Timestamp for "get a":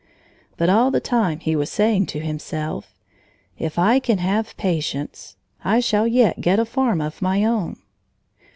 6.41-6.65